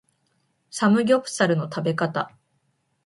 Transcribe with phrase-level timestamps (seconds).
[0.71, 2.33] サムギョプサルの食べ方